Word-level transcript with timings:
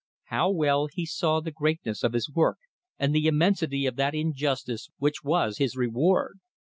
How 0.23 0.49
well 0.49 0.87
he 0.91 1.05
saw 1.05 1.41
the 1.41 1.51
greatness 1.51 2.03
of 2.03 2.13
his 2.13 2.27
work 2.27 2.57
and 2.97 3.13
the 3.13 3.27
immensity 3.27 3.85
of 3.85 3.97
that 3.97 4.15
injustice 4.15 4.89
which 4.97 5.23
was 5.23 5.59
his 5.59 5.77
reward. 5.77 6.39